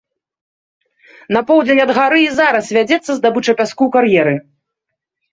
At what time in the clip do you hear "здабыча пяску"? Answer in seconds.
3.19-3.83